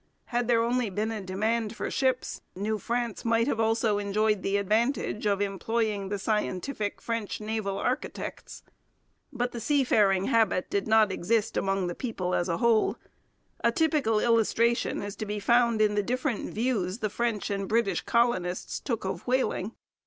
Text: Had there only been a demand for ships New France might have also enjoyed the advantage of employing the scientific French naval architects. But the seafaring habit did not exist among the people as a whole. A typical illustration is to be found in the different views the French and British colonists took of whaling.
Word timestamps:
Had 0.33 0.47
there 0.47 0.63
only 0.63 0.89
been 0.89 1.11
a 1.11 1.21
demand 1.21 1.75
for 1.75 1.91
ships 1.91 2.41
New 2.55 2.79
France 2.79 3.23
might 3.23 3.45
have 3.45 3.59
also 3.59 3.99
enjoyed 3.99 4.41
the 4.41 4.57
advantage 4.57 5.27
of 5.27 5.41
employing 5.41 6.09
the 6.09 6.17
scientific 6.17 6.99
French 6.99 7.39
naval 7.39 7.77
architects. 7.77 8.63
But 9.31 9.51
the 9.51 9.59
seafaring 9.59 10.25
habit 10.25 10.71
did 10.71 10.87
not 10.87 11.11
exist 11.11 11.55
among 11.55 11.85
the 11.85 11.93
people 11.93 12.33
as 12.33 12.49
a 12.49 12.57
whole. 12.57 12.97
A 13.63 13.71
typical 13.71 14.19
illustration 14.19 15.03
is 15.03 15.15
to 15.17 15.27
be 15.27 15.39
found 15.39 15.83
in 15.83 15.93
the 15.93 16.01
different 16.01 16.51
views 16.51 16.97
the 16.97 17.07
French 17.11 17.51
and 17.51 17.69
British 17.69 18.01
colonists 18.01 18.79
took 18.79 19.05
of 19.05 19.27
whaling. 19.27 19.73